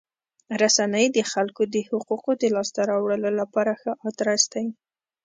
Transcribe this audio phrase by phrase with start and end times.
[0.61, 4.65] رسنۍ د خلکو د حقوقو د لاسته راوړلو لپاره ښه ادرس دی.